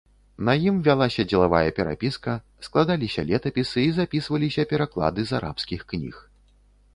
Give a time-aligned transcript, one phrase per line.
[0.47, 2.33] На ім вялася дзелавая перапіска,
[2.67, 6.15] складаліся летапісы і запісваліся пераклады з арабскіх кніг.